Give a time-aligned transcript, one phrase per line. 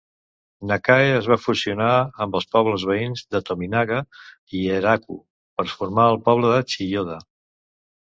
[0.69, 1.89] Nakae es va fusionar
[2.25, 4.01] amb els pobles veïns de Tominaga
[4.61, 7.25] i Eiraku per formar el poble de Chiyoda.